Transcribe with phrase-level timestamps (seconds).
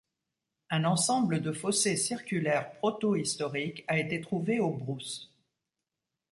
[0.71, 5.31] Un ensemble de fossés circulaires protohistoriques a été trouvé aux Brousses.